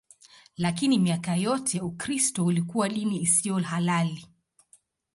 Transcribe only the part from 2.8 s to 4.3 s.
dini isiyo halali.